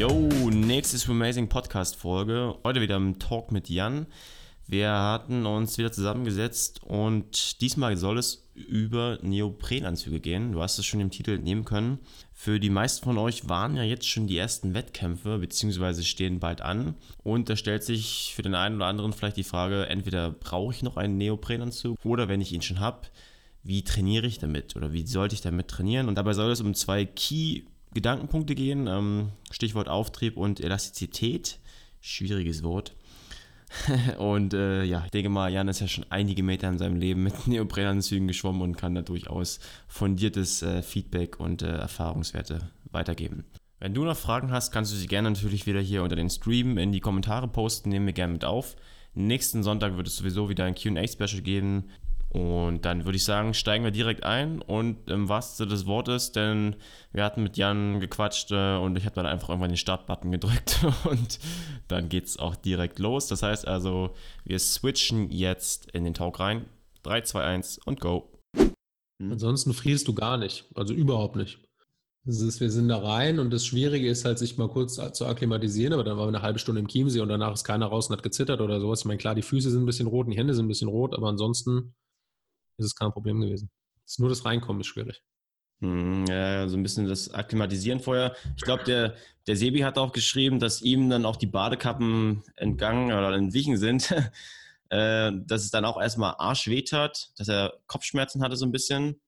[0.00, 2.54] Yo, nächste Amazing Podcast Folge.
[2.64, 4.06] Heute wieder im Talk mit Jan.
[4.66, 10.52] Wir hatten uns wieder zusammengesetzt und diesmal soll es über Neoprenanzüge gehen.
[10.52, 11.98] Du hast es schon im Titel nehmen können.
[12.32, 16.62] Für die meisten von euch waren ja jetzt schon die ersten Wettkämpfe, beziehungsweise stehen bald
[16.62, 16.94] an.
[17.22, 20.82] Und da stellt sich für den einen oder anderen vielleicht die Frage, entweder brauche ich
[20.82, 23.02] noch einen Neoprenanzug oder wenn ich ihn schon habe,
[23.62, 26.08] wie trainiere ich damit oder wie sollte ich damit trainieren?
[26.08, 28.86] Und dabei soll es um zwei Key Gedankenpunkte gehen.
[28.86, 31.58] Ähm, Stichwort Auftrieb und Elastizität.
[32.00, 32.94] Schwieriges Wort.
[34.18, 37.22] und äh, ja, ich denke mal, Jan ist ja schon einige Meter in seinem Leben
[37.22, 43.44] mit Neoprenanzügen geschwommen und kann da durchaus fundiertes äh, Feedback und äh, Erfahrungswerte weitergeben.
[43.78, 46.76] Wenn du noch Fragen hast, kannst du sie gerne natürlich wieder hier unter den Stream
[46.76, 48.76] in die Kommentare posten, nehmen wir gerne mit auf.
[49.14, 51.90] Nächsten Sonntag wird es sowieso wieder ein QA-Special geben.
[52.30, 56.76] Und dann würde ich sagen, steigen wir direkt ein und im wahrsten des Wortes, denn
[57.12, 60.86] wir hatten mit Jan gequatscht äh, und ich habe dann einfach irgendwann den Startbutton gedrückt
[61.10, 61.40] und
[61.88, 63.26] dann geht es auch direkt los.
[63.26, 64.14] Das heißt also,
[64.44, 66.66] wir switchen jetzt in den Talk rein.
[67.02, 68.30] 3, 2, 1 und go.
[68.56, 69.32] Hm.
[69.32, 71.58] Ansonsten frierst du gar nicht, also überhaupt nicht.
[72.26, 75.94] Ist, wir sind da rein und das Schwierige ist halt, sich mal kurz zu akklimatisieren,
[75.94, 78.16] aber dann waren wir eine halbe Stunde im Chiemsee und danach ist keiner raus und
[78.16, 79.00] hat gezittert oder sowas.
[79.00, 81.14] Ich meine, klar, die Füße sind ein bisschen rot, die Hände sind ein bisschen rot,
[81.14, 81.94] aber ansonsten
[82.80, 83.70] ist es kein Problem gewesen.
[84.04, 85.22] Es ist nur das Reinkommen ist schwierig.
[85.80, 88.36] Hm, ja, so ein bisschen das Akklimatisieren vorher.
[88.56, 89.14] Ich glaube, der,
[89.46, 94.10] der Sebi hat auch geschrieben, dass ihm dann auch die Badekappen entgangen oder entwichen sind,
[94.90, 98.72] äh, dass es dann auch erstmal Arsch weht hat, dass er Kopfschmerzen hatte so ein
[98.72, 99.20] bisschen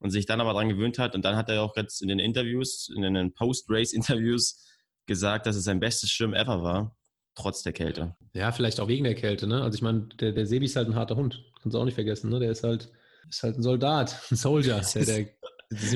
[0.00, 1.14] und sich dann aber daran gewöhnt hat.
[1.14, 4.66] Und dann hat er auch jetzt in den Interviews, in den Post-Race-Interviews
[5.06, 6.96] gesagt, dass es sein bestes Schwimmen ever war,
[7.36, 8.16] trotz der Kälte.
[8.32, 9.46] Ja, vielleicht auch wegen der Kälte.
[9.46, 9.62] Ne?
[9.62, 11.44] Also ich meine, der, der Sebi ist halt ein harter Hund.
[11.62, 12.30] Kannst du auch nicht vergessen.
[12.30, 12.40] Ne?
[12.40, 12.90] Der ist halt
[13.28, 14.80] ist halt ein Soldat, ein Soldier.
[14.94, 15.28] Der, der,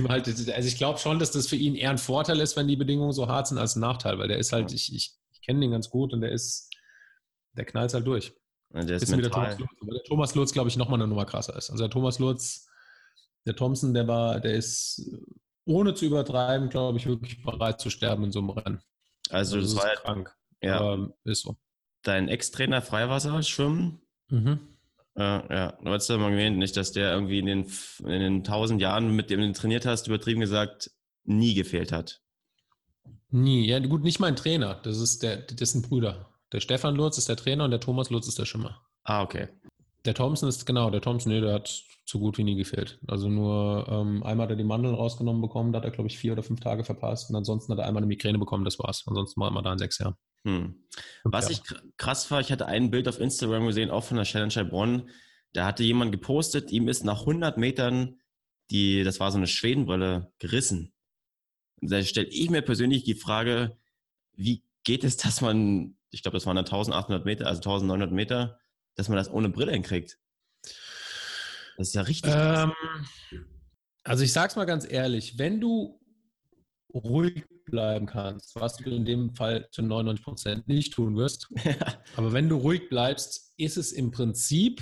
[0.09, 2.77] halt, also ich glaube schon, dass das für ihn eher ein Vorteil ist, wenn die
[2.77, 5.61] Bedingungen so hart sind, als ein Nachteil, weil der ist halt, ich, ich, ich kenne
[5.61, 6.71] den ganz gut und der ist,
[7.57, 8.33] der knallt halt durch.
[8.73, 9.71] Ja, der ist der Thomas Lutz.
[9.83, 11.71] Der Thomas Lutz, glaube ich, nochmal eine Nummer krasser ist.
[11.71, 12.67] Also der Thomas Lutz,
[13.47, 15.11] der Thompson, der war, der ist
[15.67, 18.81] ohne zu übertreiben, glaube ich, wirklich bereit zu sterben in so einem Rennen.
[19.31, 20.37] Also, also das, das war krank.
[20.61, 20.79] Ja.
[20.79, 21.57] Aber ist so.
[22.03, 24.03] Dein Ex-Trainer Freiwasser schwimmen?
[24.29, 24.74] Mhm.
[25.17, 25.79] Ja, ja.
[25.83, 27.67] Du hast ja mal erwähnt, nicht, dass der irgendwie in den,
[28.01, 30.91] in den tausend Jahren, mit dem du trainiert hast, übertrieben gesagt,
[31.25, 32.21] nie gefehlt hat.
[33.31, 33.67] Nie.
[33.67, 34.75] Ja, gut, nicht mein Trainer.
[34.83, 36.31] Das ist der, das sind Brüder.
[36.53, 38.81] Der Stefan Lutz ist der Trainer und der Thomas Lutz ist der Schimmer.
[39.05, 39.49] Ah, okay.
[40.05, 43.01] Der Thompson ist, genau, der Thompson, nee, der hat so gut wie nie gefehlt.
[43.09, 46.19] Also nur ähm, einmal hat er die Mandeln rausgenommen bekommen, da hat er, glaube ich,
[46.19, 47.31] vier oder fünf Tage verpasst.
[47.31, 49.05] Und ansonsten hat er einmal eine Migräne bekommen, das war's.
[49.07, 50.17] Ansonsten war er immer da in sechs Jahren.
[50.45, 50.85] Hm.
[51.25, 51.63] Was ich
[51.97, 55.11] krass war, ich hatte ein Bild auf Instagram gesehen, auch von der Challenge Heilbronn.
[55.53, 58.21] Da hatte jemand gepostet, ihm ist nach 100 Metern
[58.71, 60.93] die, das war so eine Schwedenbrille, gerissen.
[61.81, 63.77] Und da stelle ich mir persönlich die Frage,
[64.33, 68.59] wie geht es, dass man, ich glaube, das waren 1800 Meter, also 1900 Meter,
[68.95, 70.19] dass man das ohne Brille hinkriegt?
[71.77, 72.33] Das ist ja richtig.
[72.35, 72.73] Ähm,
[74.05, 76.01] also ich sag's mal ganz ehrlich, wenn du
[76.93, 77.45] ruhig
[77.75, 81.53] bleiben kannst, was du in dem Fall zu 99 Prozent nicht tun wirst.
[82.17, 84.81] Aber wenn du ruhig bleibst, ist es im Prinzip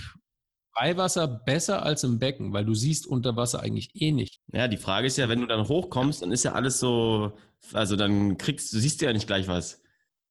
[0.74, 4.40] Freiwasser besser als im Becken, weil du siehst unter Wasser eigentlich eh nicht.
[4.52, 7.32] Ja, die Frage ist ja, wenn du dann hochkommst, dann ist ja alles so,
[7.72, 9.82] also dann kriegst du, siehst du ja nicht gleich was.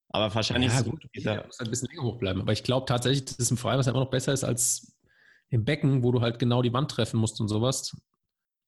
[0.09, 0.71] Aber wahrscheinlich.
[0.71, 2.41] Ja, gut, ja, muss ein bisschen länger hochbleiben.
[2.43, 4.95] Aber ich glaube tatsächlich, dass es im Freiwasser immer noch besser ist als
[5.49, 7.95] im Becken, wo du halt genau die Wand treffen musst und sowas.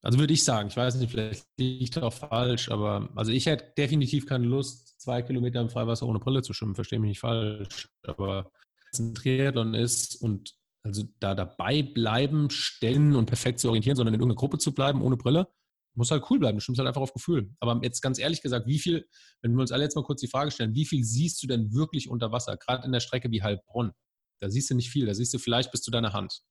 [0.04, 3.72] Also würde ich sagen, ich weiß nicht, vielleicht liegt auch falsch, aber also ich hätte
[3.78, 7.88] definitiv keine Lust, zwei Kilometer im Freiwasser ohne Brille zu schwimmen, verstehe mich nicht falsch.
[8.02, 8.52] Aber
[8.92, 14.12] es ein Triathlon ist und also da dabei bleiben, stellen und perfekt zu orientieren, sondern
[14.12, 15.48] in irgendeiner Gruppe zu bleiben ohne Brille,
[15.94, 16.58] muss halt cool bleiben.
[16.58, 17.50] Du stimmst halt einfach auf Gefühl.
[17.58, 19.08] Aber jetzt ganz ehrlich gesagt, wie viel,
[19.40, 21.72] wenn wir uns alle jetzt mal kurz die Frage stellen, wie viel siehst du denn
[21.72, 22.58] wirklich unter Wasser?
[22.58, 23.92] Gerade in der Strecke wie Heilbronn.
[24.40, 25.06] Da siehst du nicht viel.
[25.06, 26.42] Da siehst du vielleicht bis zu deiner Hand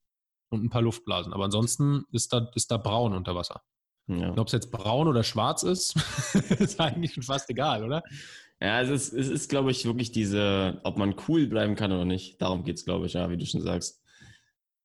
[0.53, 1.34] und ein paar Luftblasen.
[1.34, 3.61] Aber ansonsten ist da, ist da braun unter Wasser.
[4.08, 4.38] Ja.
[4.38, 5.96] Ob es jetzt braun oder schwarz ist,
[6.59, 8.03] ist eigentlich schon fast egal, oder?
[8.61, 12.05] Ja, es ist, es ist, glaube ich, wirklich diese, ob man cool bleiben kann oder
[12.05, 12.41] nicht.
[12.41, 14.02] Darum geht es, glaube ich, ja, wie du schon sagst.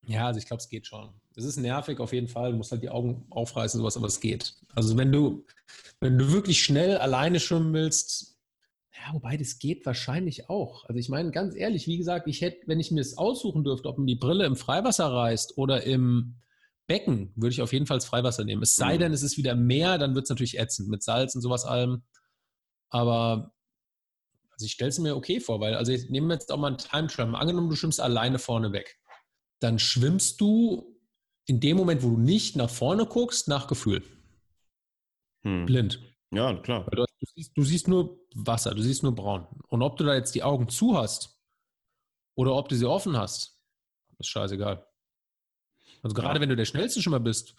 [0.07, 1.11] Ja, also ich glaube, es geht schon.
[1.37, 4.21] Es ist nervig auf jeden Fall, du musst halt die Augen aufreißen, sowas, aber es
[4.21, 4.55] geht.
[4.75, 5.45] Also wenn du,
[6.01, 8.38] wenn du wirklich schnell alleine schwimmen willst,
[9.01, 10.85] ja, wobei das geht wahrscheinlich auch.
[10.85, 13.89] Also ich meine, ganz ehrlich, wie gesagt, ich hätte, wenn ich mir es aussuchen dürfte,
[13.89, 16.37] ob mir die Brille im Freiwasser reißt oder im
[16.87, 18.63] Becken, würde ich auf jeden Fall das Freiwasser nehmen.
[18.63, 19.01] Es sei mhm.
[19.01, 22.03] denn, es ist wieder mehr, dann wird es natürlich ätzend mit Salz und sowas allem.
[22.91, 23.53] Aber
[24.51, 26.79] also ich stelle es mir okay vor, weil, also ich nehme jetzt auch mal einen
[26.79, 27.35] Time Tram.
[27.35, 28.99] Angenommen, du schwimmst alleine vorne weg.
[29.61, 30.99] Dann schwimmst du
[31.47, 34.03] in dem Moment, wo du nicht nach vorne guckst, nach Gefühl.
[35.45, 35.67] Hm.
[35.67, 36.01] Blind.
[36.33, 36.87] Ja, klar.
[36.87, 39.47] Weil du hast siehst, du siehst nur Wasser, du siehst nur braun.
[39.69, 41.41] Und ob du da jetzt die Augen zu hast
[42.35, 43.61] oder ob du sie offen hast,
[44.19, 44.87] ist scheißegal.
[46.03, 46.41] Also gerade ja.
[46.41, 47.55] wenn du der Schnellste mal bist,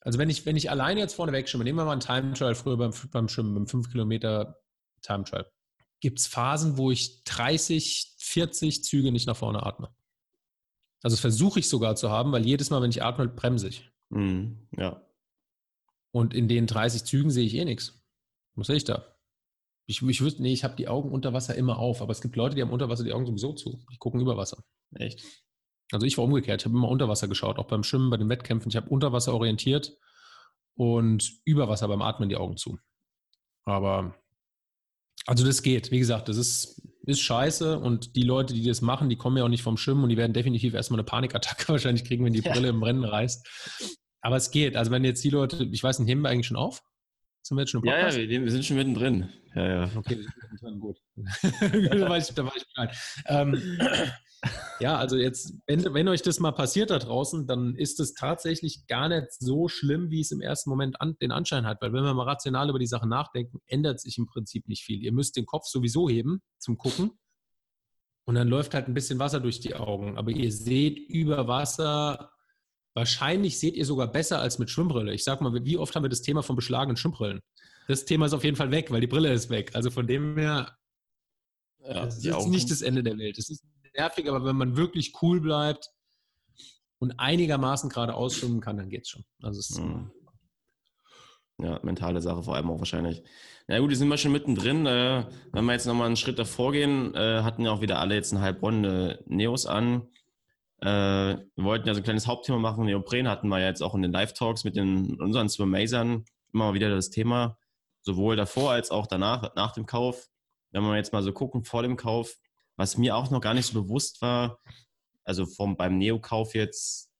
[0.00, 2.34] also wenn ich, wenn ich alleine jetzt vorne weg schwimme, nehmen wir mal einen Time
[2.34, 4.60] Trial früher beim, beim Schwimmen, beim 5 Kilometer
[5.00, 5.50] Time Trial,
[6.00, 9.94] gibt es Phasen, wo ich 30, 40 Züge nicht nach vorne atme.
[11.02, 13.90] Also versuche ich sogar zu haben, weil jedes Mal, wenn ich atme, bremse ich.
[14.10, 15.02] Mhm, ja.
[16.12, 18.03] Und in den 30 Zügen sehe ich eh nichts.
[18.54, 19.04] Was sehe ich da?
[19.86, 22.36] Ich, ich wüsste, nee, ich habe die Augen unter Wasser immer auf, aber es gibt
[22.36, 23.84] Leute, die haben unter Wasser die Augen sowieso zu.
[23.92, 24.62] Die gucken über Wasser.
[24.94, 25.24] Echt?
[25.92, 26.62] Also ich war umgekehrt.
[26.62, 28.70] Ich habe immer unter Wasser geschaut, auch beim Schwimmen, bei den Wettkämpfen.
[28.70, 29.96] Ich habe unter Wasser orientiert
[30.76, 32.78] und über Wasser beim Atmen die Augen zu.
[33.64, 34.14] Aber
[35.26, 35.90] also das geht.
[35.90, 39.44] Wie gesagt, das ist, ist scheiße und die Leute, die das machen, die kommen ja
[39.44, 42.42] auch nicht vom Schwimmen und die werden definitiv erstmal eine Panikattacke wahrscheinlich kriegen, wenn die
[42.42, 42.70] Brille ja.
[42.70, 43.46] im Rennen reißt.
[44.20, 44.76] Aber es geht.
[44.76, 46.82] Also wenn jetzt die Leute, ich weiß nicht, nehmen wir eigentlich schon auf?
[47.44, 48.16] Sind wir jetzt schon im Podcast?
[48.16, 49.28] Ja, ja, wir, wir sind schon mittendrin.
[49.54, 49.90] Ja, ja.
[49.94, 50.98] Okay, wir sind mittendrin, gut.
[52.00, 52.96] da weiß ich, da weiß ich Bescheid.
[53.26, 53.78] Ähm,
[54.80, 58.86] ja, also jetzt, wenn, wenn euch das mal passiert da draußen, dann ist es tatsächlich
[58.86, 61.82] gar nicht so schlimm, wie es im ersten Moment an, den Anschein hat.
[61.82, 65.02] Weil wenn wir mal rational über die Sache nachdenken, ändert sich im Prinzip nicht viel.
[65.02, 67.10] Ihr müsst den Kopf sowieso heben zum Gucken.
[68.24, 70.16] Und dann läuft halt ein bisschen Wasser durch die Augen.
[70.16, 72.30] Aber ihr seht über Wasser
[72.94, 75.12] Wahrscheinlich seht ihr sogar besser als mit Schwimmbrille.
[75.12, 77.40] Ich sag mal, wie oft haben wir das Thema von beschlagenen Schwimmbrillen?
[77.88, 79.72] Das Thema ist auf jeden Fall weg, weil die Brille ist weg.
[79.74, 80.76] Also von dem her,
[81.80, 83.36] ja, das ist nicht das Ende der Welt.
[83.36, 83.64] Es ist
[83.96, 85.90] nervig, aber wenn man wirklich cool bleibt
[86.98, 89.24] und einigermaßen gerade ausschwimmen kann, dann geht's schon.
[89.42, 90.10] Also es mhm.
[91.62, 93.22] Ja, mentale Sache vor allem auch wahrscheinlich.
[93.68, 94.86] Na ja, gut, die sind wir schon mittendrin.
[94.86, 98.16] Äh, wenn wir jetzt nochmal einen Schritt davor gehen, äh, hatten ja auch wieder alle
[98.16, 100.08] jetzt eine halbrunde Neos an.
[100.84, 102.84] Äh, wir wollten ja so ein kleines Hauptthema machen.
[102.84, 106.90] Neopren hatten wir ja jetzt auch in den Live-Talks mit den, unseren Swim-Masern immer wieder
[106.90, 107.56] das Thema,
[108.02, 110.28] sowohl davor als auch danach, nach dem Kauf.
[110.72, 112.36] Wenn wir jetzt mal so gucken, vor dem Kauf,
[112.76, 114.60] was mir auch noch gar nicht so bewusst war,
[115.24, 117.10] also vom, beim Neo-Kauf jetzt,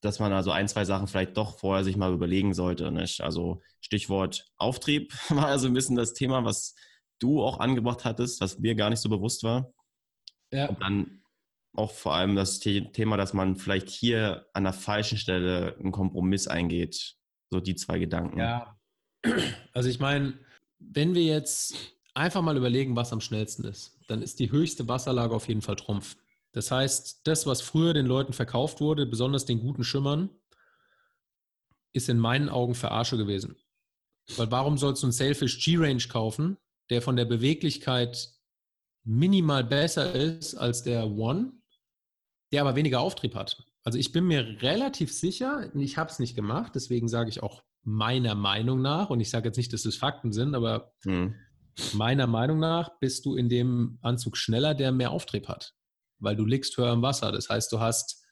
[0.00, 2.90] dass man also ein, zwei Sachen vielleicht doch vorher sich mal überlegen sollte.
[2.90, 3.20] Nicht?
[3.20, 6.74] Also Stichwort Auftrieb war also ein bisschen das Thema, was
[7.18, 9.70] du auch angebracht hattest, was mir gar nicht so bewusst war.
[10.50, 10.68] Ja.
[10.70, 11.22] Und dann
[11.78, 16.46] auch vor allem das Thema, dass man vielleicht hier an der falschen Stelle einen Kompromiss
[16.46, 17.16] eingeht.
[17.50, 18.38] So die zwei Gedanken.
[18.38, 18.76] Ja,
[19.72, 20.34] also ich meine,
[20.78, 21.74] wenn wir jetzt
[22.14, 25.76] einfach mal überlegen, was am schnellsten ist, dann ist die höchste Wasserlage auf jeden Fall
[25.76, 26.16] Trumpf.
[26.52, 30.30] Das heißt, das, was früher den Leuten verkauft wurde, besonders den guten Schimmern,
[31.92, 33.56] ist in meinen Augen Verarsche gewesen.
[34.36, 36.56] Weil warum sollst du einen Sailfish G-Range kaufen,
[36.90, 38.30] der von der Beweglichkeit
[39.04, 41.52] minimal besser ist als der One,
[42.52, 43.64] der aber weniger Auftrieb hat.
[43.84, 47.62] Also ich bin mir relativ sicher, ich habe es nicht gemacht, deswegen sage ich auch
[47.82, 51.34] meiner Meinung nach, und ich sage jetzt nicht, dass es Fakten sind, aber hm.
[51.92, 55.74] meiner Meinung nach bist du in dem Anzug schneller, der mehr Auftrieb hat,
[56.18, 57.30] weil du liegst höher im Wasser.
[57.30, 58.24] Das heißt, du hast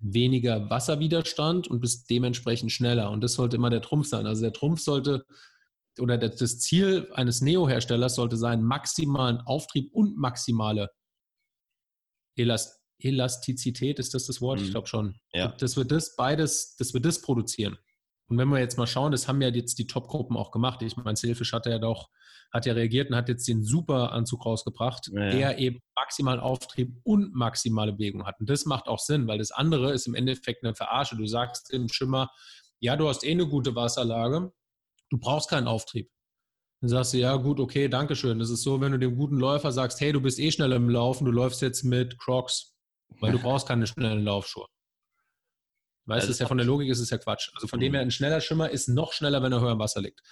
[0.00, 3.10] weniger Wasserwiderstand und bist dementsprechend schneller.
[3.10, 4.26] Und das sollte immer der Trumpf sein.
[4.26, 5.24] Also der Trumpf sollte
[5.98, 10.90] oder das Ziel eines Neo-Herstellers sollte sein, maximalen Auftrieb und maximale
[12.36, 14.60] Elast Elastizität, ist das das Wort?
[14.60, 14.66] Mhm.
[14.66, 15.14] Ich glaube schon.
[15.32, 15.48] Ja.
[15.48, 17.78] Dass wir das beides, dass wir das produzieren.
[18.28, 20.82] Und wenn wir jetzt mal schauen, das haben ja jetzt die Top-Gruppen auch gemacht.
[20.82, 22.10] Ich meine, Sailfish hat ja doch,
[22.52, 25.30] hat ja reagiert und hat jetzt den super Anzug rausgebracht, ja, ja.
[25.30, 28.38] der eben maximalen Auftrieb und maximale Bewegung hat.
[28.38, 31.16] Und das macht auch Sinn, weil das andere ist im Endeffekt eine Verarsche.
[31.16, 32.30] Du sagst im Schimmer,
[32.80, 34.52] ja, du hast eh eine gute Wasserlage,
[35.10, 36.10] du brauchst keinen Auftrieb.
[36.80, 38.38] Dann sagst du, ja, gut, okay, danke schön.
[38.38, 40.88] Das ist so, wenn du dem guten Läufer sagst, hey, du bist eh schneller im
[40.88, 42.77] Laufen, du läufst jetzt mit Crocs.
[43.20, 44.66] Weil du brauchst keine schnellen Laufschuhe.
[46.08, 47.50] Weißt du, ja von der Logik ist es ja Quatsch.
[47.54, 50.00] Also von dem her, ein schneller Schimmer ist noch schneller, wenn er höher im Wasser
[50.00, 50.22] liegt.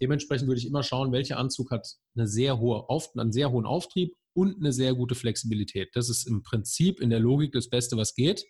[0.00, 3.66] Dementsprechend würde ich immer schauen, welcher Anzug hat eine sehr hohe Auf, einen sehr hohen
[3.66, 5.90] Auftrieb und eine sehr gute Flexibilität.
[5.94, 8.44] Das ist im Prinzip in der Logik das Beste, was geht.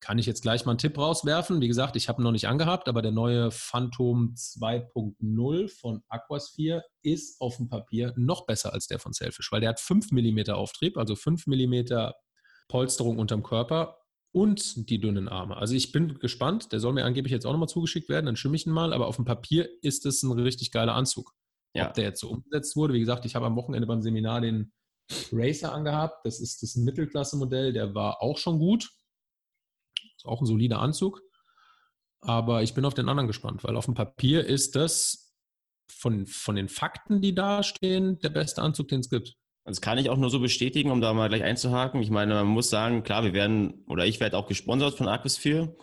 [0.00, 1.60] Kann ich jetzt gleich mal einen Tipp rauswerfen.
[1.60, 6.84] Wie gesagt, ich habe ihn noch nicht angehabt, aber der neue Phantom 2.0 von Aquasphere
[7.02, 10.52] ist auf dem Papier noch besser als der von Selfish, weil der hat 5 mm
[10.52, 11.84] Auftrieb, also 5 mm
[12.72, 13.98] Polsterung unterm Körper
[14.32, 15.58] und die dünnen Arme.
[15.58, 16.72] Also ich bin gespannt.
[16.72, 18.94] Der soll mir angeblich jetzt auch nochmal zugeschickt werden, dann schimme ich ihn mal.
[18.94, 21.34] Aber auf dem Papier ist es ein richtig geiler Anzug.
[21.74, 21.88] Ja.
[21.88, 22.94] Ob der jetzt so umgesetzt wurde.
[22.94, 24.72] Wie gesagt, ich habe am Wochenende beim Seminar den
[25.32, 26.24] Racer angehabt.
[26.24, 27.74] Das ist das Mittelklasse-Modell.
[27.74, 28.90] Der war auch schon gut.
[30.16, 31.20] Ist auch ein solider Anzug.
[32.22, 35.34] Aber ich bin auf den anderen gespannt, weil auf dem Papier ist das
[35.90, 39.36] von, von den Fakten, die da stehen, der beste Anzug, den es gibt.
[39.64, 42.02] Das kann ich auch nur so bestätigen, um da mal gleich einzuhaken.
[42.02, 45.76] Ich meine, man muss sagen, klar, wir werden, oder ich werde auch gesponsert von Aquasphere,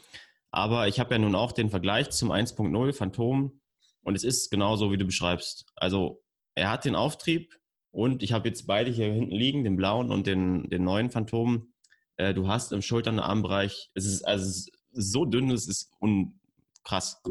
[0.51, 3.61] aber ich habe ja nun auch den Vergleich zum 1.0 Phantom
[4.01, 5.71] Und es ist genauso, wie du beschreibst.
[5.75, 6.23] Also
[6.55, 7.57] er hat den Auftrieb
[7.91, 11.73] und ich habe jetzt beide hier hinten liegen, den blauen und den, den neuen Phantom.
[12.17, 16.39] Äh, du hast im Schultern- und Armbereich, es ist, also so dünn, es ist un
[16.83, 17.21] krass.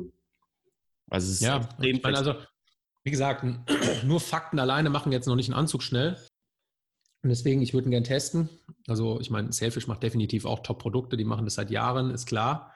[1.10, 2.34] Also es ist ja, extrem ich meine, also
[3.04, 3.44] wie gesagt,
[4.04, 6.16] nur Fakten alleine machen jetzt noch nicht einen Anzug schnell.
[7.22, 8.48] Und deswegen, ich würde ihn gerne testen.
[8.86, 12.72] Also, ich meine, Selfish macht definitiv auch Top-Produkte, die machen das seit Jahren, ist klar.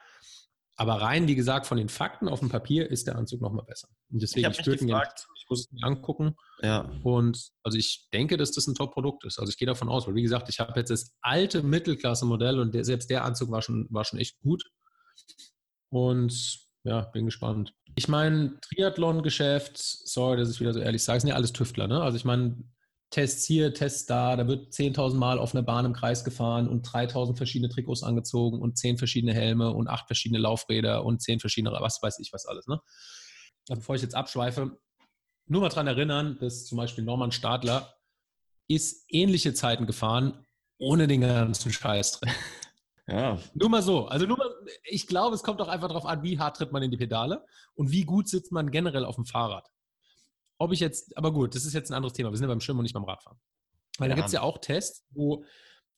[0.75, 3.87] Aber rein, wie gesagt, von den Fakten auf dem Papier ist der Anzug nochmal besser.
[4.11, 5.07] Und deswegen, ich, ich würde ihn gerne,
[5.37, 6.35] ich muss es mir angucken.
[6.61, 6.89] Ja.
[7.03, 9.39] Und also ich denke, dass das ein Top-Produkt ist.
[9.39, 12.73] Also ich gehe davon aus, weil wie gesagt, ich habe jetzt das alte Mittelklasse-Modell und
[12.73, 14.63] der, selbst der Anzug war schon, war schon echt gut.
[15.89, 17.75] Und ja, bin gespannt.
[17.95, 22.01] Ich meine, Triathlon-Geschäft, sorry, dass ich wieder so ehrlich sage, sind ja alles Tüftler, ne?
[22.01, 22.63] Also ich meine,
[23.13, 26.87] Tests hier, Tests da, da wird 10.000 Mal auf einer Bahn im Kreis gefahren und
[26.87, 31.77] 3.000 verschiedene Trikots angezogen und 10 verschiedene Helme und 8 verschiedene Laufräder und 10 verschiedene,
[31.79, 32.81] was weiß ich was alles, ne?
[33.69, 34.79] Aber bevor ich jetzt abschweife,
[35.45, 37.93] nur mal daran erinnern, dass zum Beispiel Norman Stadler
[38.67, 40.47] ist ähnliche Zeiten gefahren,
[40.79, 42.33] ohne den ganzen Scheiß drin.
[43.05, 43.37] Ja.
[43.53, 44.05] Nur mal so.
[44.05, 44.49] Also nur mal,
[44.85, 47.45] ich glaube, es kommt auch einfach darauf an, wie hart tritt man in die Pedale
[47.75, 49.69] und wie gut sitzt man generell auf dem Fahrrad.
[50.57, 52.31] Ob ich jetzt, aber gut, das ist jetzt ein anderes Thema.
[52.31, 53.39] Wir sind ja beim Schwimmen und nicht beim Radfahren.
[53.97, 54.15] Weil ja.
[54.15, 55.43] da gibt es ja auch Tests, wo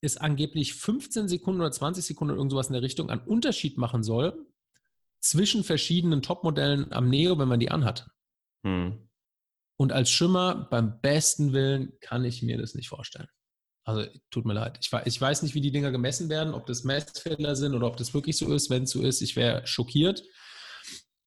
[0.01, 4.03] es angeblich 15 Sekunden oder 20 Sekunden oder irgendwas in der Richtung an Unterschied machen
[4.03, 4.45] soll
[5.19, 8.07] zwischen verschiedenen Topmodellen am Neo, wenn man die anhat.
[8.63, 9.09] Hm.
[9.77, 13.27] Und als Schimmer, beim besten Willen, kann ich mir das nicht vorstellen.
[13.83, 14.79] Also tut mir leid.
[14.81, 17.97] Ich, ich, weiß nicht, wie die Dinger gemessen werden, ob das Messfehler sind oder ob
[17.97, 18.69] das wirklich so ist.
[18.69, 20.23] Wenn es so ist, ich wäre schockiert.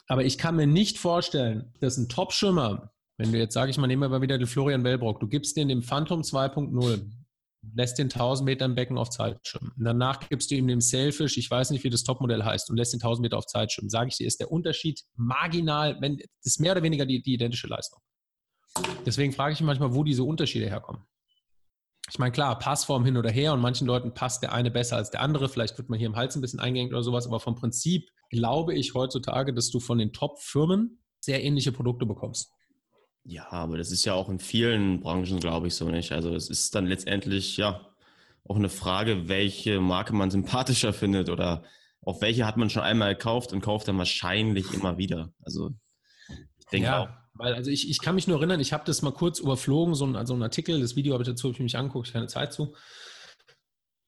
[0.09, 3.87] Aber ich kann mir nicht vorstellen, dass ein Top-Schimmer, wenn du jetzt, sage ich mal,
[3.87, 7.11] nehmen wir mal wieder den Florian Wellbrock, du gibst den dem Phantom 2.0,
[7.75, 9.73] lässt den 1000 Meter im Becken auf Zeit schwimmen.
[9.77, 12.95] Danach gibst du ihm den Sailfish, ich weiß nicht, wie das Topmodell heißt, und lässt
[12.95, 13.91] den 1000 Meter auf Zeit schwimmen.
[13.91, 17.35] Sage ich dir, ist der Unterschied marginal, wenn, das ist mehr oder weniger die, die
[17.35, 18.01] identische Leistung.
[19.05, 21.03] Deswegen frage ich mich manchmal, wo diese Unterschiede herkommen
[22.11, 25.11] ich meine, klar, Passform hin oder her und manchen Leuten passt der eine besser als
[25.11, 25.49] der andere.
[25.49, 28.75] Vielleicht wird man hier im Hals ein bisschen eingehängt oder sowas, aber vom Prinzip glaube
[28.75, 32.51] ich heutzutage, dass du von den Top-Firmen sehr ähnliche Produkte bekommst.
[33.25, 36.13] Ja, aber das ist ja auch in vielen Branchen, glaube ich, so nicht.
[36.13, 37.87] Also es ist dann letztendlich ja
[38.45, 41.65] auch eine Frage, welche Marke man sympathischer findet oder
[42.01, 45.33] auch welche hat man schon einmal gekauft und kauft dann wahrscheinlich immer wieder.
[45.43, 45.71] Also
[46.59, 47.03] ich denke ja.
[47.03, 47.09] auch
[47.39, 50.05] weil, also ich, ich kann mich nur erinnern, ich habe das mal kurz überflogen, so
[50.05, 52.53] ein, also ein Artikel, das Video habe ich dazu hab ich mich angeguckt, keine Zeit
[52.53, 52.75] zu.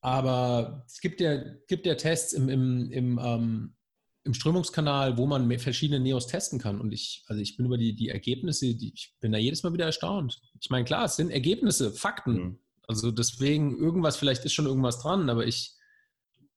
[0.02, 1.36] Aber es gibt ja,
[1.68, 3.76] gibt ja Tests im, im, im, ähm,
[4.24, 6.80] im Strömungskanal, wo man verschiedene Neos testen kann.
[6.80, 9.72] Und ich, also ich bin über die, die Ergebnisse, die, ich bin da jedes Mal
[9.72, 10.40] wieder erstaunt.
[10.60, 12.32] Ich meine, klar, es sind Ergebnisse, Fakten.
[12.32, 12.58] Mhm.
[12.86, 15.72] Also deswegen, irgendwas, vielleicht ist schon irgendwas dran, aber ich,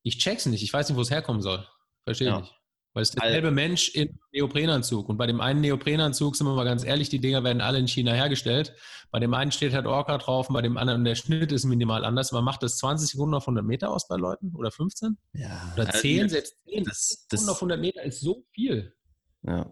[0.02, 0.64] ich check's nicht.
[0.64, 1.66] Ich weiß nicht, wo es herkommen soll.
[2.04, 2.42] Verstehe ja.
[2.42, 2.54] nicht.
[2.94, 5.10] Weil es ist derselbe Mensch in Neoprenanzug.
[5.10, 7.88] Und bei dem einen Neoprenanzug, sind wir mal ganz ehrlich, die Dinger werden alle in
[7.88, 8.76] China hergestellt.
[9.10, 12.06] Bei dem einen steht halt Orca drauf, und bei dem anderen der Schnitt ist minimal
[12.06, 12.32] anders.
[12.32, 15.18] Man macht das 20 Sekunden auf 100 Meter aus bei Leuten oder 15?
[15.34, 15.74] Ja.
[15.76, 18.94] Oder 10, also, selbst 10 das, Sekunden auf 100 Meter ist so viel.
[19.42, 19.72] Ja.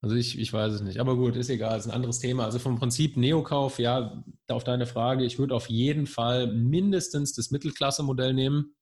[0.00, 0.98] Also ich, ich weiß es nicht.
[0.98, 2.44] Aber gut, ist egal, ist ein anderes Thema.
[2.44, 7.52] Also vom Prinzip Neokauf, ja, auf deine Frage, ich würde auf jeden Fall mindestens das
[7.52, 8.74] Mittelklasse-Modell nehmen.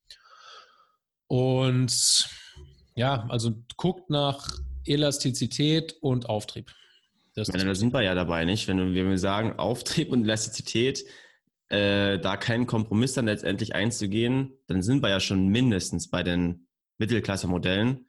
[1.27, 2.27] Und
[3.01, 4.47] ja, also guckt nach
[4.85, 6.71] Elastizität und Auftrieb.
[7.35, 8.69] Das meine, da sind wir ja dabei, nicht?
[8.69, 11.07] Wenn wir sagen, Auftrieb und Elastizität,
[11.71, 16.67] äh, da keinen Kompromiss dann letztendlich einzugehen, dann sind wir ja schon mindestens bei den
[16.99, 18.07] Mittelklasse-Modellen.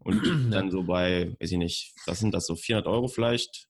[0.00, 0.20] Und
[0.52, 3.68] dann so bei, weiß ich nicht, was sind das so, 400 Euro vielleicht?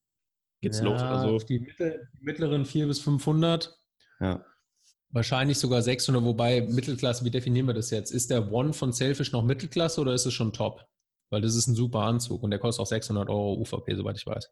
[0.62, 1.38] Geht's ja, los oder so?
[1.47, 3.78] Die, mittel, die mittleren 400 bis 500.
[4.18, 4.47] Ja.
[5.14, 8.11] Wahrscheinlich sogar 600, wobei Mittelklasse, wie definieren wir das jetzt?
[8.11, 10.85] Ist der One von Selfish noch Mittelklasse oder ist es schon Top?
[11.30, 14.26] Weil das ist ein super Anzug und der kostet auch 600 Euro UVP, soweit ich
[14.26, 14.50] weiß.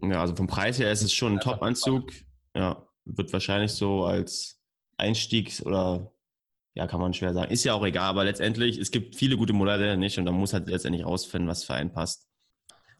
[0.00, 2.10] Ja, also vom Preis her ist es schon ein Top-Anzug.
[2.54, 4.58] Ja, wird wahrscheinlich so als
[4.96, 6.10] Einstiegs- oder
[6.72, 7.52] ja, kann man schwer sagen.
[7.52, 10.54] Ist ja auch egal, aber letztendlich, es gibt viele gute Modelle nicht und da muss
[10.54, 12.26] halt letztendlich rausfinden, was für einen passt.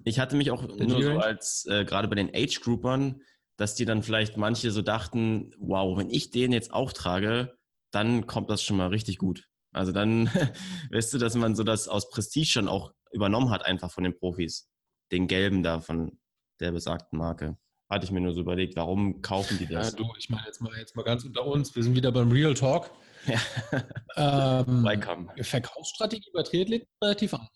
[0.05, 3.23] Ich hatte mich auch nur so als, äh, gerade bei den Age-Groupern,
[3.59, 7.59] dass die dann vielleicht manche so dachten, wow, wenn ich den jetzt auch trage,
[7.91, 9.49] dann kommt das schon mal richtig gut.
[9.73, 10.27] Also dann
[10.93, 14.17] weißt du, dass man so das aus Prestige schon auch übernommen hat, einfach von den
[14.17, 14.69] Profis.
[15.11, 16.19] Den gelben da von
[16.61, 17.59] der besagten Marke.
[17.91, 19.93] Hatte ich mir nur so überlegt, warum kaufen die das?
[19.93, 22.31] Ja, du, ich meine jetzt mal, jetzt mal ganz unter uns, wir sind wieder beim
[22.31, 22.91] Real Talk.
[23.27, 24.61] Ja.
[24.67, 24.87] ähm,
[25.41, 27.49] Verkaufsstrategie bei Triathleten relativ einfach.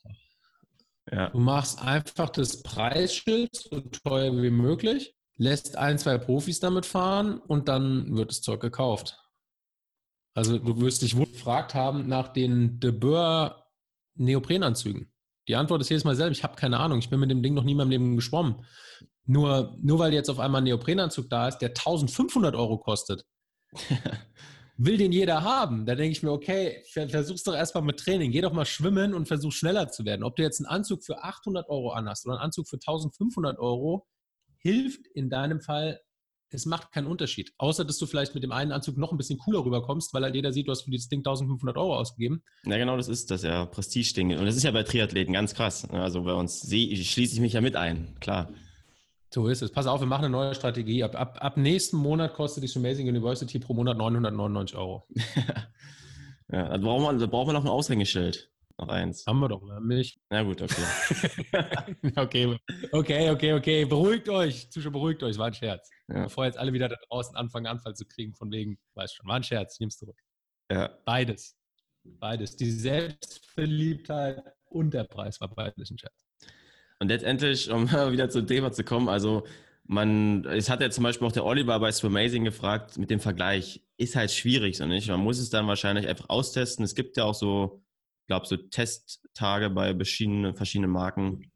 [1.12, 1.28] Ja.
[1.28, 7.38] Du machst einfach das Preisschild so teuer wie möglich lässt ein, zwei Profis damit fahren
[7.38, 9.18] und dann wird das Zeug gekauft.
[10.34, 13.66] Also du wirst dich wohl gefragt haben nach den De Boer
[14.14, 15.12] Neoprenanzügen.
[15.48, 17.54] Die Antwort ist jedes Mal selber, ich habe keine Ahnung, ich bin mit dem Ding
[17.54, 18.64] noch nie in meinem Leben geschwommen.
[19.24, 23.24] Nur, nur weil jetzt auf einmal ein Neoprenanzug da ist, der 1500 Euro kostet,
[24.76, 25.86] will den jeder haben.
[25.86, 28.30] Da denke ich mir, okay, versuch's doch erstmal mit Training.
[28.30, 30.22] Geh doch mal schwimmen und versuch schneller zu werden.
[30.22, 34.06] Ob du jetzt einen Anzug für 800 Euro anhast oder einen Anzug für 1500 Euro,
[34.62, 36.00] hilft in deinem Fall
[36.54, 37.52] es macht keinen Unterschied.
[37.58, 40.34] Außer, dass du vielleicht mit dem einen Anzug noch ein bisschen cooler rüberkommst, weil halt
[40.34, 42.42] jeder sieht, du hast für dieses Ding 1500 Euro ausgegeben.
[42.64, 44.38] Ja, genau, das ist das ja, Prestige-Ding.
[44.38, 45.88] Und das ist ja bei Triathleten ganz krass.
[45.90, 48.50] Also bei uns schließe ich mich ja mit ein, klar.
[49.30, 49.72] So ist es.
[49.72, 51.02] Pass auf, wir machen eine neue Strategie.
[51.04, 55.06] Ab, ab, ab nächsten Monat kostet die Amazing University pro Monat 999 Euro.
[56.52, 58.51] ja, da brauchen, wir, da brauchen wir noch ein Aushängeschild.
[58.82, 59.24] Noch eins.
[59.28, 60.18] Haben wir doch, haben Milch.
[60.28, 60.82] Na gut, okay.
[62.16, 62.58] okay,
[62.90, 63.84] okay, okay, okay.
[63.84, 64.68] Beruhigt euch.
[64.72, 65.38] Zuschauer, beruhigt euch.
[65.38, 65.88] War ein Scherz.
[66.08, 66.24] Ja.
[66.24, 69.36] Bevor jetzt alle wieder da draußen anfangen, Anfall zu kriegen, von wegen, weiß schon, war
[69.36, 70.18] ein Scherz, ich nehme es zurück.
[70.68, 70.98] Ja.
[71.04, 71.56] Beides.
[72.02, 72.56] Beides.
[72.56, 76.26] Die Selbstverliebtheit und der Preis war beides ein Scherz.
[76.98, 79.44] Und letztendlich, um wieder zum Thema zu kommen, also
[79.84, 83.84] man, es hat ja zum Beispiel auch der Oliver bei Amazing gefragt mit dem Vergleich,
[83.96, 85.08] ist halt schwierig, so nicht?
[85.08, 86.84] Man muss es dann wahrscheinlich einfach austesten.
[86.84, 87.81] Es gibt ja auch so
[88.26, 91.50] glaube, so Testtage bei verschiedenen, verschiedenen Marken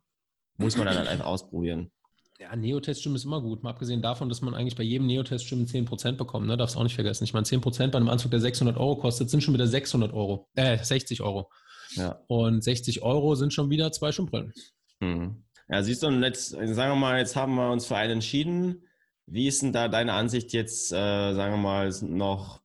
[0.58, 1.90] muss man dann halt einfach ausprobieren.
[2.38, 3.62] Ja, Neo-Test-Stimmen ist immer gut.
[3.62, 6.46] Mal abgesehen davon, dass man eigentlich bei jedem Neo-Test-Stimmen 10% bekommt.
[6.46, 6.56] Ne?
[6.56, 7.25] Darfst du auch nicht vergessen.
[7.25, 10.49] Ich meine, 10% bei einem Anzug, der 600 Euro kostet, sind schon wieder 600 Euro.
[10.54, 11.50] Äh, 60 Euro.
[11.94, 12.20] Ja.
[12.26, 14.52] Und 60 Euro sind schon wieder zwei Schwimmbrillen.
[15.00, 15.44] Mhm.
[15.68, 18.82] Ja, siehst du, jetzt, sagen wir mal, jetzt haben wir uns für einen entschieden.
[19.26, 22.61] Wie ist denn da deine Ansicht jetzt, äh, sagen wir mal, noch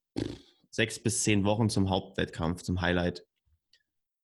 [0.69, 3.25] sechs bis zehn Wochen zum Hauptwettkampf, zum Highlight?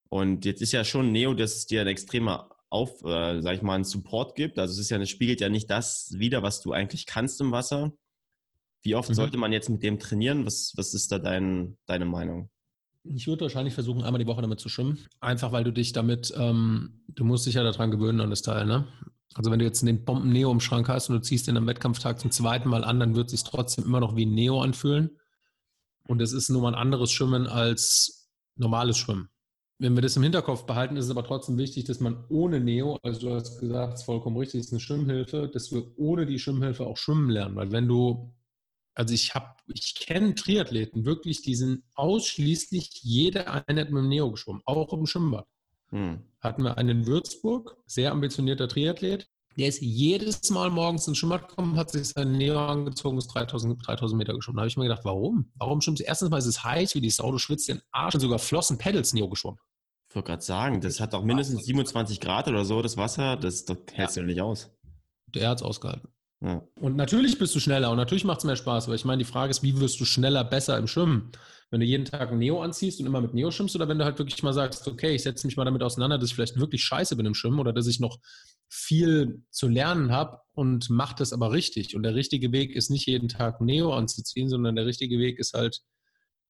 [0.09, 3.61] Und jetzt ist ja schon Neo, dass es dir ein extremer auf, äh, sag ich
[3.61, 4.59] mal, einen Support gibt.
[4.59, 7.51] Also es ist ja, es spiegelt ja nicht das wieder, was du eigentlich kannst im
[7.51, 7.93] Wasser.
[8.81, 9.13] Wie oft mhm.
[9.15, 10.45] sollte man jetzt mit dem trainieren?
[10.45, 12.49] Was, was ist da dein, deine Meinung?
[13.03, 14.99] Ich würde wahrscheinlich versuchen, einmal die Woche damit zu schwimmen.
[15.21, 18.65] Einfach weil du dich damit, ähm, du musst dich ja daran gewöhnen an das Teil,
[18.65, 18.87] ne?
[19.33, 21.67] Also wenn du jetzt den Bomben Neo im Schrank hast und du ziehst den am
[21.67, 24.61] Wettkampftag zum zweiten Mal an, dann wird es sich trotzdem immer noch wie ein Neo
[24.61, 25.11] anfühlen.
[26.07, 29.29] Und es ist nur mal ein anderes Schwimmen als normales Schwimmen
[29.79, 32.97] wenn wir das im Hinterkopf behalten, ist es aber trotzdem wichtig, dass man ohne Neo,
[33.03, 36.25] also du hast gesagt, es ist vollkommen richtig, es ist eine Schwimmhilfe, dass wir ohne
[36.25, 37.55] die Schwimmhilfe auch schwimmen lernen.
[37.55, 38.33] Weil wenn du,
[38.95, 44.31] also ich habe, ich kenne Triathleten wirklich, die sind ausschließlich jede Einheit mit dem Neo
[44.31, 45.47] geschwommen, auch im Schwimmbad.
[45.89, 46.23] Hm.
[46.41, 51.49] Hatten wir einen in Würzburg, sehr ambitionierter Triathlet, der ist jedes Mal morgens ins Schwimmbad
[51.49, 54.57] gekommen, hat sich sein Neo angezogen, ist 3000, 3000 Meter geschwommen.
[54.57, 55.51] Da habe ich mir gedacht, warum?
[55.55, 56.05] Warum schwimmst du?
[56.05, 58.77] Erstens mal ist es heiß wie die Sau, du schwitzt den Arsch und sogar Flossen,
[58.77, 59.59] Pedals Neo geschwommen.
[60.09, 63.65] Ich wollte gerade sagen, das hat auch mindestens 27 Grad oder so, das Wasser, das,
[63.65, 64.21] das hältst ja.
[64.21, 64.69] du nicht aus.
[65.27, 66.09] Der hat es ausgehalten.
[66.39, 66.61] Ja.
[66.79, 69.29] Und natürlich bist du schneller und natürlich macht es mehr Spaß, aber ich meine, die
[69.29, 71.31] Frage ist, wie wirst du schneller, besser im Schwimmen?
[71.71, 74.05] Wenn du jeden Tag ein Neo anziehst und immer mit Neo schwimmst oder wenn du
[74.05, 76.83] halt wirklich mal sagst, okay, ich setze mich mal damit auseinander, dass ich vielleicht wirklich
[76.83, 78.19] scheiße bin im Schwimmen oder dass ich noch
[78.69, 81.95] viel zu lernen habe und mache das aber richtig.
[81.95, 85.53] Und der richtige Weg ist nicht jeden Tag Neo anzuziehen, sondern der richtige Weg ist
[85.53, 85.81] halt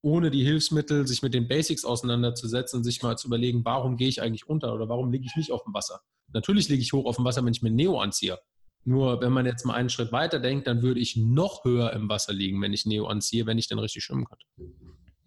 [0.02, 4.08] ohne die Hilfsmittel sich mit den Basics auseinanderzusetzen und sich mal zu überlegen, warum gehe
[4.08, 6.02] ich eigentlich unter oder warum liege ich nicht auf dem Wasser.
[6.34, 8.38] Natürlich liege ich hoch auf dem Wasser, wenn ich mir Neo anziehe.
[8.84, 12.08] Nur wenn man jetzt mal einen Schritt weiter denkt, dann würde ich noch höher im
[12.08, 14.40] Wasser liegen, wenn ich Neo anziehe, wenn ich dann richtig schwimmen kann.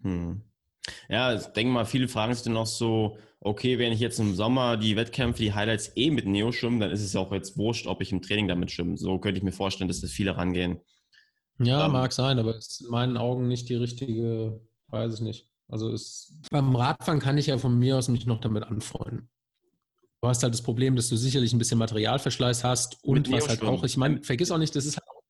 [0.03, 0.43] Hm.
[1.09, 4.35] Ja, ich denke mal, viele fragen sich dann noch so, okay, wenn ich jetzt im
[4.35, 7.57] Sommer die Wettkämpfe, die Highlights eh mit Neo schwimme, dann ist es ja auch jetzt
[7.57, 8.97] wurscht, ob ich im Training damit schwimme.
[8.97, 10.81] So könnte ich mir vorstellen, dass das viele rangehen.
[11.59, 15.47] Ja, ähm, mag sein, aber ist in meinen Augen nicht die richtige, weiß ich nicht.
[15.69, 19.29] Also ist, beim Radfahren kann ich ja von mir aus mich noch damit anfreunden.
[20.21, 23.63] Du hast halt das Problem, dass du sicherlich ein bisschen Materialverschleiß hast und was halt
[23.63, 25.23] auch, ich meine, vergiss auch nicht, das ist halt auch.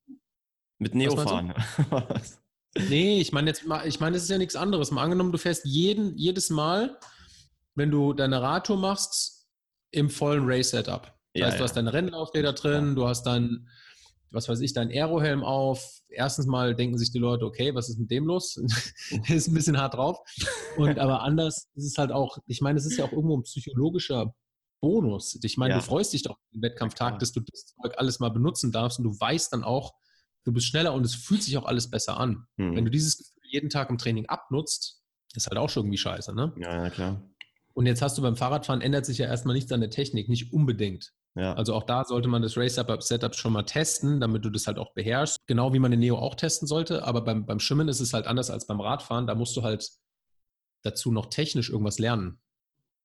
[0.79, 1.55] Mit Neo fahren.
[2.77, 4.91] nee, ich meine jetzt mal, ich meine, das ist ja nichts anderes.
[4.91, 6.99] Mal angenommen, du fährst jeden, jedes Mal,
[7.75, 9.47] wenn du deine Radtour machst,
[9.93, 11.03] im vollen Race-Setup.
[11.03, 11.65] Das ja, heißt, du ja.
[11.65, 13.69] hast deine Rennlaufräder drin, du hast dein,
[14.31, 16.01] was weiß ich, dein Aerohelm auf.
[16.09, 18.61] Erstens mal denken sich die Leute, okay, was ist mit dem los?
[19.29, 20.19] Der ist ein bisschen hart drauf.
[20.77, 23.43] Und aber anders ist es halt auch, ich meine, es ist ja auch irgendwo ein
[23.43, 24.35] psychologischer
[24.81, 25.39] Bonus.
[25.43, 25.81] Ich meine, ja.
[25.81, 29.05] du freust dich doch im Wettkampftag, dass du das Zeug alles mal benutzen darfst und
[29.05, 29.93] du weißt dann auch,
[30.45, 32.47] du bist schneller und es fühlt sich auch alles besser an.
[32.57, 32.77] Mhm.
[32.77, 35.03] Wenn du dieses Gefühl jeden Tag im Training abnutzt,
[35.35, 36.53] ist halt auch schon irgendwie scheiße, ne?
[36.59, 37.23] Ja, ja, klar.
[37.75, 40.53] Und jetzt hast du beim Fahrradfahren, ändert sich ja erstmal nichts an der Technik, nicht
[40.53, 41.13] unbedingt.
[41.37, 41.55] Ja.
[41.55, 44.93] Also auch da sollte man das Race-Setup schon mal testen, damit du das halt auch
[44.95, 45.39] beherrschst.
[45.47, 47.05] Genau wie man den Neo auch testen sollte.
[47.05, 49.27] Aber beim, beim Schwimmen ist es halt anders als beim Radfahren.
[49.27, 49.89] Da musst du halt
[50.83, 52.41] dazu noch technisch irgendwas lernen.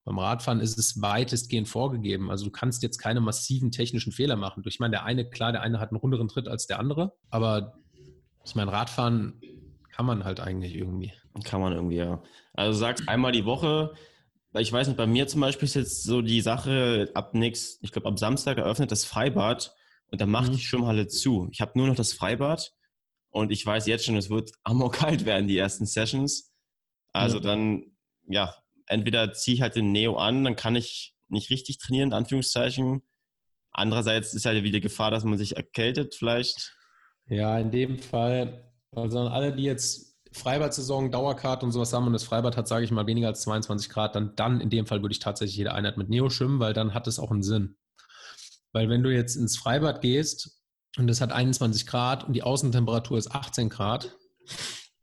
[0.06, 2.30] Beim Radfahren ist es weitestgehend vorgegeben.
[2.30, 4.62] Also du kannst jetzt keine massiven technischen Fehler machen.
[4.64, 7.16] Ich meine, der eine, klar, der eine hat einen runderen Tritt als der andere.
[7.28, 7.74] Aber
[8.44, 9.40] ich meine, Radfahren
[9.90, 11.12] kann man halt eigentlich irgendwie.
[11.42, 12.22] Kann man irgendwie, ja.
[12.54, 13.94] Also du sagst einmal die Woche,
[14.56, 17.90] ich weiß nicht, bei mir zum Beispiel ist jetzt so die Sache, ab nächst, ich
[17.90, 19.74] glaube ab Samstag eröffnet das Freibad
[20.12, 20.56] und dann macht mhm.
[20.56, 21.48] die Schwimmhalle zu.
[21.50, 22.72] Ich habe nur noch das Freibad
[23.30, 24.52] und ich weiß jetzt schon, es wird
[24.92, 26.54] kalt werden, die ersten Sessions.
[27.12, 27.42] Also mhm.
[27.42, 27.82] dann,
[28.28, 28.54] ja,
[28.86, 33.02] entweder ziehe ich halt den Neo an, dann kann ich nicht richtig trainieren, in Anführungszeichen.
[33.72, 36.76] Andererseits ist halt wieder Gefahr, dass man sich erkältet vielleicht.
[37.28, 42.24] Ja, in dem Fall, also alle, die jetzt Freibad-Saison, Dauerkarte und sowas haben und das
[42.24, 45.12] Freibad hat, sage ich mal, weniger als 22 Grad, dann, dann in dem Fall würde
[45.12, 47.76] ich tatsächlich jede Einheit mit Neo schwimmen, weil dann hat es auch einen Sinn.
[48.72, 50.62] Weil wenn du jetzt ins Freibad gehst
[50.98, 54.16] und es hat 21 Grad und die Außentemperatur ist 18 Grad,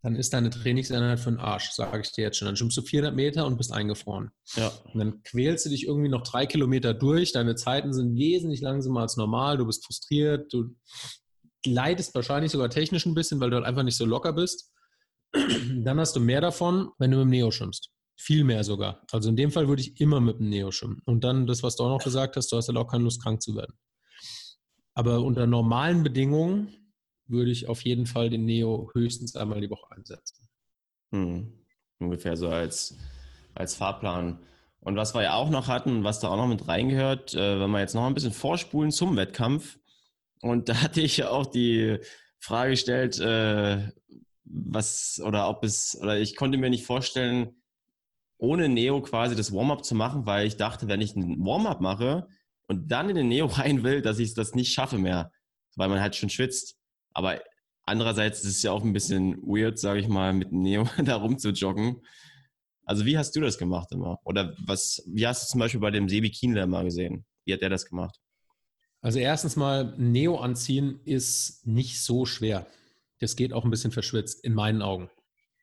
[0.04, 2.46] dann ist deine Trainingseinheit für den Arsch, sage ich dir jetzt schon.
[2.46, 4.32] Dann schwimmst du 400 Meter und bist eingefroren.
[4.56, 4.68] Ja.
[4.94, 7.32] Und dann quälst du dich irgendwie noch drei Kilometer durch.
[7.32, 9.58] Deine Zeiten sind wesentlich langsamer als normal.
[9.58, 10.52] Du bist frustriert.
[10.52, 10.76] Du
[11.66, 14.74] leidest wahrscheinlich sogar technisch ein bisschen, weil du halt einfach nicht so locker bist.
[15.32, 17.90] Dann hast du mehr davon, wenn du mit dem Neo schwimmst.
[18.18, 19.06] Viel mehr sogar.
[19.10, 21.02] Also in dem Fall würde ich immer mit dem Neo schwimmen.
[21.06, 23.24] Und dann das, was du auch noch gesagt hast, du hast halt auch keine Lust,
[23.24, 23.74] krank zu werden.
[24.96, 26.83] Aber unter normalen Bedingungen
[27.28, 30.48] würde ich auf jeden Fall den Neo höchstens einmal die Woche einsetzen.
[31.12, 31.66] Hm.
[32.00, 32.98] Ungefähr so als,
[33.54, 34.40] als Fahrplan.
[34.80, 37.72] Und was wir ja auch noch hatten, was da auch noch mit reingehört, äh, wenn
[37.72, 39.80] wir jetzt noch ein bisschen vorspulen zum Wettkampf.
[40.42, 42.00] Und da hatte ich ja auch die
[42.40, 43.90] Frage gestellt, äh,
[44.44, 47.56] was oder ob es, oder ich konnte mir nicht vorstellen,
[48.38, 52.28] ohne Neo quasi das Warm-up zu machen, weil ich dachte, wenn ich ein Warm-up mache
[52.68, 55.32] und dann in den Neo rein will, dass ich das nicht schaffe mehr,
[55.76, 56.78] weil man halt schon schwitzt.
[57.14, 57.42] Aber
[57.86, 61.38] andererseits ist es ja auch ein bisschen weird, sage ich mal, mit Neo da rum
[61.38, 62.02] zu joggen.
[62.86, 64.20] Also wie hast du das gemacht immer?
[64.26, 67.26] Oder was, wie hast du zum Beispiel bei dem Sebi Kienler mal gesehen?
[67.46, 68.20] Wie hat der das gemacht?
[69.02, 72.66] Also erstens mal, Neo anziehen ist nicht so schwer.
[73.20, 75.10] Das geht auch ein bisschen verschwitzt, in meinen Augen.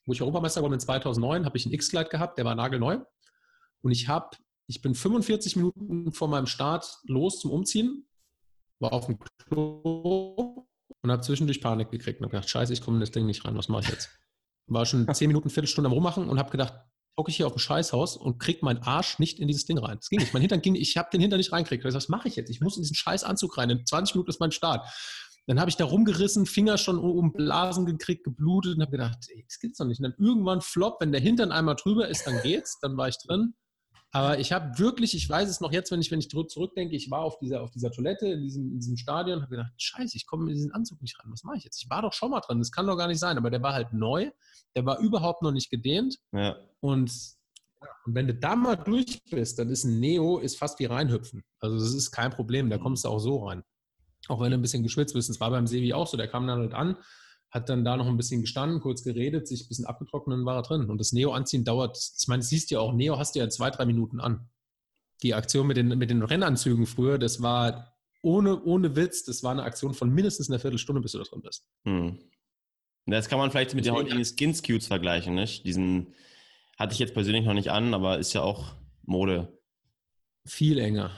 [0.06, 3.00] Wo ich Europameister geworden bin 2009, habe ich einen X-Glide gehabt, der war nagelneu.
[3.82, 4.36] Und ich habe,
[4.66, 8.06] ich bin 45 Minuten vor meinem Start los zum Umziehen,
[8.78, 10.66] war auf dem Klo
[11.02, 13.44] und habe zwischendurch Panik gekriegt und habe gedacht, scheiße, ich komme in das Ding nicht
[13.44, 14.10] rein, was mache ich jetzt?
[14.66, 16.74] War schon 10 Minuten, Viertelstunde am Rummachen und habe gedacht,
[17.18, 19.96] hocke ich hier auf dem Scheißhaus und kriege meinen Arsch nicht in dieses Ding rein.
[19.96, 20.32] Das ging nicht.
[20.32, 21.84] Mein Hintern ging, ich habe den Hintern nicht reinkriegt.
[21.84, 22.50] Was mache ich jetzt?
[22.50, 23.70] Ich muss in diesen Scheißanzug rein.
[23.70, 24.86] In 20 Minuten ist mein Start.
[25.46, 29.44] Dann habe ich da rumgerissen, Finger schon um Blasen gekriegt, geblutet und habe gedacht, ey,
[29.48, 29.98] das gibt's doch nicht.
[29.98, 33.16] Und dann irgendwann flop, wenn der Hintern einmal drüber ist, dann geht's, dann war ich
[33.18, 33.54] drin.
[34.12, 37.10] Aber ich habe wirklich, ich weiß es noch jetzt, wenn ich, wenn ich zurückdenke, ich
[37.10, 40.16] war auf dieser, auf dieser Toilette in diesem, in diesem Stadion und habe gedacht, scheiße,
[40.16, 41.30] ich komme in diesen Anzug nicht ran.
[41.30, 41.80] Was mache ich jetzt?
[41.82, 43.38] Ich war doch schon mal dran, das kann doch gar nicht sein.
[43.38, 44.30] Aber der war halt neu,
[44.74, 46.18] der war überhaupt noch nicht gedehnt.
[46.32, 46.56] Ja.
[46.80, 47.12] Und,
[48.04, 51.44] und wenn du da mal durch bist, dann ist ein Neo ist fast wie reinhüpfen.
[51.60, 53.62] Also das ist kein Problem, da kommst du auch so rein.
[54.26, 55.28] Auch wenn du ein bisschen geschwitzt bist.
[55.28, 56.16] Das war beim Sevi auch so.
[56.16, 56.96] Der kam dann halt an,
[57.50, 60.56] hat dann da noch ein bisschen gestanden, kurz geredet, sich ein bisschen abgetrocknet und war
[60.56, 60.88] er drin.
[60.88, 63.70] Und das Neo-Anziehen dauert, ich meine, siehst du ja auch, Neo hast du ja zwei,
[63.70, 64.48] drei Minuten an.
[65.22, 69.50] Die Aktion mit den, mit den Rennanzügen früher, das war ohne, ohne Witz, das war
[69.50, 71.66] eine Aktion von mindestens einer Viertelstunde, bis du da drin bist.
[71.84, 72.18] Hm.
[73.06, 75.66] Das kann man vielleicht mit den heutigen Skin-Scutes vergleichen, nicht?
[75.66, 76.14] Diesen
[76.78, 79.58] hatte ich jetzt persönlich noch nicht an, aber ist ja auch Mode.
[80.46, 81.10] Viel enger.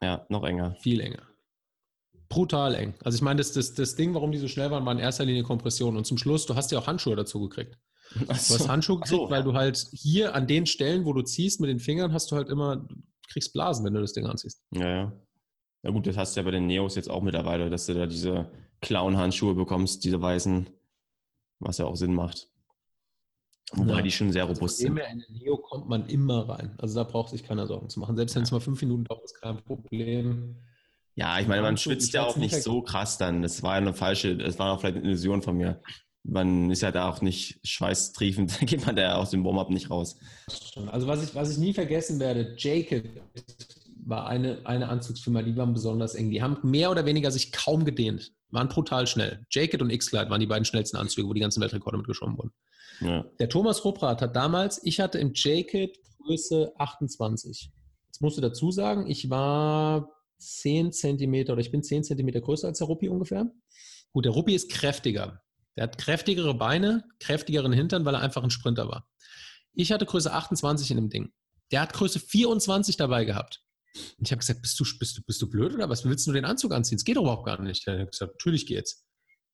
[0.00, 0.76] Ja, noch enger.
[0.76, 1.33] Viel enger
[2.34, 2.94] brutal eng.
[3.04, 5.24] Also ich meine, das, das, das Ding, warum die so schnell waren, war in erster
[5.24, 5.96] Linie Kompression.
[5.96, 7.78] Und zum Schluss, du hast ja auch Handschuhe dazu gekriegt.
[8.12, 8.20] So.
[8.20, 9.30] Du hast Handschuhe gekriegt, so.
[9.30, 12.36] weil du halt hier an den Stellen, wo du ziehst mit den Fingern, hast du
[12.36, 12.86] halt immer,
[13.28, 14.62] kriegst Blasen, wenn du das Ding anziehst.
[14.72, 15.12] Ja, ja.
[15.84, 18.06] Ja gut, das hast du ja bei den Neos jetzt auch mittlerweile, dass du da
[18.06, 20.68] diese Clown-Handschuhe bekommst, diese weißen,
[21.60, 22.48] was ja auch Sinn macht.
[23.72, 24.02] Wobei ja.
[24.02, 24.96] die schon sehr robust sind.
[24.98, 26.74] In den Neo kommt man immer rein.
[26.78, 28.16] Also da braucht sich keiner Sorgen zu machen.
[28.16, 30.56] Selbst wenn es mal fünf Minuten dauert, ist kein Problem.
[31.16, 33.42] Ja, ich meine, man schwitzt ja auch nicht so krass dann.
[33.42, 35.80] Das war eine falsche, das war auch vielleicht eine Illusion von mir.
[36.24, 39.90] Man ist ja da auch nicht schweißtriefend, da geht man da aus dem Warm-up nicht
[39.90, 40.16] raus.
[40.90, 43.04] Also was ich, was ich nie vergessen werde, Jacob
[44.06, 46.30] war eine, eine Anzugsfirma, die waren besonders eng.
[46.30, 49.44] Die haben mehr oder weniger sich kaum gedehnt, waren brutal schnell.
[49.50, 52.52] Jacket und X-Glide waren die beiden schnellsten Anzüge, wo die ganzen Weltrekorde mitgeschoben wurden.
[53.00, 53.24] Ja.
[53.38, 57.70] Der Thomas Rupprat hat damals, ich hatte im Jacket Größe 28.
[58.06, 62.68] Jetzt musst du dazu sagen, ich war 10 Zentimeter oder ich bin 10 Zentimeter größer
[62.68, 63.50] als der Ruppi ungefähr.
[64.12, 65.42] Gut, der Ruppi ist kräftiger.
[65.76, 69.08] Der hat kräftigere Beine, kräftigeren Hintern, weil er einfach ein Sprinter war.
[69.72, 71.32] Ich hatte Größe 28 in dem Ding.
[71.72, 73.62] Der hat Größe 24 dabei gehabt.
[74.18, 76.04] Und ich habe gesagt, bist du, bist, du, bist du blöd oder was?
[76.04, 76.96] Willst du den Anzug anziehen?
[76.96, 77.86] Es geht doch überhaupt gar nicht.
[77.86, 79.04] Er hat gesagt, natürlich geht's.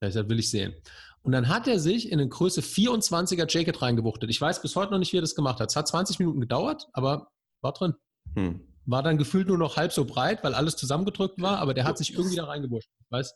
[0.02, 0.74] Ich gesagt, will ich sehen.
[1.22, 4.30] Und dann hat er sich in eine Größe 24er Jacket reingewuchtet.
[4.30, 5.70] Ich weiß bis heute noch nicht, wie er das gemacht hat.
[5.70, 7.94] Es hat 20 Minuten gedauert, aber war drin.
[8.34, 11.84] Hm war dann gefühlt nur noch halb so breit, weil alles zusammengedrückt war, aber der
[11.84, 12.90] hat sich irgendwie da reingeburscht.
[13.10, 13.34] Weiß?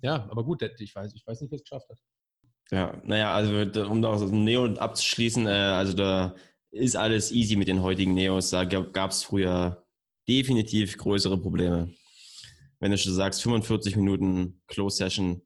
[0.00, 1.98] Ja, aber gut, ich weiß, ich weiß nicht, wer es geschafft hat.
[2.70, 3.54] Ja, naja, also
[3.88, 6.34] um da aus dem Neo abzuschließen, äh, also da
[6.70, 8.50] ist alles easy mit den heutigen Neos.
[8.50, 9.84] Da gab es früher
[10.28, 11.92] definitiv größere Probleme.
[12.80, 15.42] Wenn du schon sagst, 45 Minuten Close Session.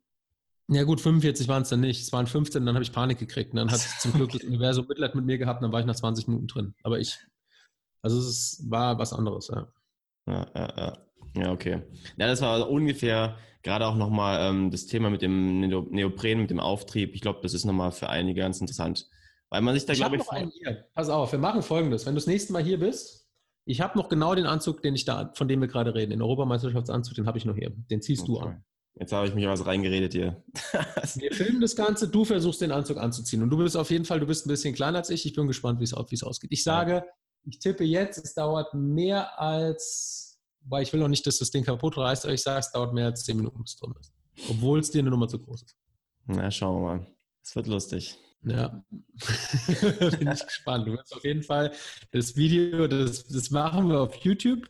[0.68, 2.00] Ja gut, 45 waren es dann nicht.
[2.00, 3.50] Es waren 15, dann habe ich Panik gekriegt.
[3.52, 5.96] Und dann hat zum Glück das Universum Mitleid mit mir gehabt, dann war ich nach
[5.96, 6.74] 20 Minuten drin.
[6.82, 7.18] Aber ich,
[8.06, 9.66] also es war was anderes, ja.
[10.28, 10.92] Ja, ja, ja.
[11.36, 11.82] Ja, okay.
[12.16, 16.50] Ja, das war also ungefähr gerade auch nochmal ähm, das Thema mit dem Neopren, mit
[16.50, 17.14] dem Auftrieb.
[17.14, 19.08] Ich glaube, das ist nochmal für einige ganz interessant.
[19.50, 20.22] Weil man sich da, glaube ich.
[20.22, 20.52] Noch einen.
[20.94, 22.06] Pass auf, wir machen folgendes.
[22.06, 23.28] Wenn du das nächste Mal hier bist,
[23.64, 26.10] ich habe noch genau den Anzug, den ich da, von dem wir gerade reden.
[26.10, 27.70] Den Europameisterschaftsanzug, den habe ich noch hier.
[27.90, 28.32] Den ziehst okay.
[28.32, 28.64] du an.
[28.98, 30.42] Jetzt habe ich mich was reingeredet hier.
[31.16, 33.42] wir filmen das Ganze, du versuchst den Anzug anzuziehen.
[33.42, 35.26] Und du bist auf jeden Fall, du bist ein bisschen kleiner als ich.
[35.26, 36.50] Ich bin gespannt, wie es ausgeht.
[36.52, 37.04] Ich sage.
[37.46, 40.26] Ich tippe jetzt, es dauert mehr als
[40.68, 42.92] weil ich will auch nicht, dass das Ding kaputt reißt, aber ich sage, es dauert
[42.92, 44.12] mehr als 10 Minuten, bis es drin ist.
[44.50, 45.76] Obwohl es dir eine Nummer zu groß ist.
[46.26, 47.06] Na, schauen wir mal.
[47.42, 48.18] Es wird lustig.
[48.42, 48.84] Ja,
[50.18, 50.86] bin ich gespannt.
[50.86, 51.72] Du wirst auf jeden Fall
[52.12, 54.68] das Video, das, das machen wir auf YouTube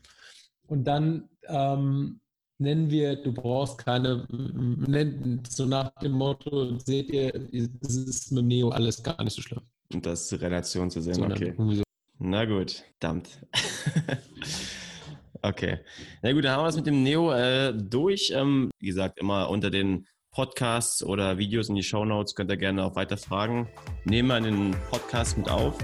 [0.66, 2.20] und dann ähm,
[2.58, 7.34] nennen wir, du brauchst keine, nennen, so nach dem Motto, seht ihr,
[7.82, 9.62] es ist mit Neo alles gar nicht so schlimm.
[9.92, 11.54] Und das Relation zu sehen, so, okay.
[11.56, 11.85] So.
[12.18, 13.28] Na gut, verdammt.
[15.42, 15.78] Okay.
[16.22, 18.32] Na gut, dann haben wir das mit dem Neo äh, durch.
[18.34, 22.56] Ähm, wie gesagt, immer unter den Podcasts oder Videos in die Show Notes könnt ihr
[22.56, 23.68] gerne auch weiter fragen.
[24.04, 25.78] Nehmen wir den Podcast mit auf.